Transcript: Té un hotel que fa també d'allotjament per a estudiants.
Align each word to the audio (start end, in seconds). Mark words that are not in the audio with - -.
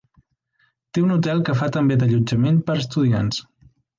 Té 0.97 1.03
un 1.07 1.13
hotel 1.15 1.43
que 1.49 1.55
fa 1.59 1.69
també 1.77 1.99
d'allotjament 2.03 2.57
per 2.69 2.79
a 2.79 2.83
estudiants. 2.87 3.45